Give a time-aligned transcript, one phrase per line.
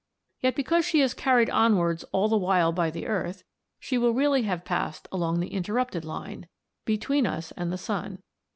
[0.39, 3.43] Yet because she is carried onwards all the while by the earth,
[3.79, 6.47] she will really have passed along the interrupted line
[6.85, 8.17] between us and the sun.